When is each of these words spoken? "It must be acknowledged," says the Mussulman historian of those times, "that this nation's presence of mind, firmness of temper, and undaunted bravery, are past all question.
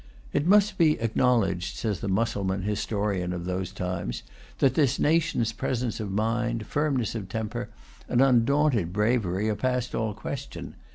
"It 0.33 0.47
must 0.47 0.79
be 0.79 0.99
acknowledged," 0.99 1.77
says 1.77 1.99
the 1.99 2.07
Mussulman 2.07 2.63
historian 2.63 3.33
of 3.33 3.45
those 3.45 3.71
times, 3.71 4.23
"that 4.57 4.73
this 4.73 4.97
nation's 4.97 5.53
presence 5.53 5.99
of 5.99 6.09
mind, 6.11 6.65
firmness 6.65 7.13
of 7.13 7.29
temper, 7.29 7.69
and 8.09 8.19
undaunted 8.19 8.91
bravery, 8.93 9.47
are 9.47 9.55
past 9.55 9.93
all 9.93 10.15
question. 10.15 10.73